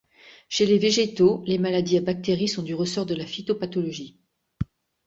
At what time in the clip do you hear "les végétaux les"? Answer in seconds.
0.65-1.59